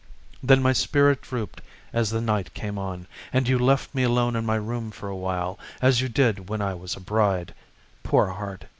Then 0.41 0.63
my 0.63 0.73
spirit 0.73 1.21
drooped 1.21 1.61
as 1.93 2.09
the 2.09 2.21
night 2.21 2.55
came 2.55 2.79
on, 2.79 3.05
And 3.31 3.47
you 3.47 3.59
left 3.59 3.93
me 3.93 4.01
alone 4.01 4.35
in 4.35 4.43
my 4.47 4.55
room 4.55 4.89
for 4.89 5.09
a 5.09 5.15
while, 5.15 5.59
As 5.79 6.01
you 6.01 6.09
did 6.09 6.49
when 6.49 6.59
I 6.59 6.73
was 6.73 6.95
a 6.95 6.99
bride, 6.99 7.53
poor 8.01 8.29
heart. 8.29 8.65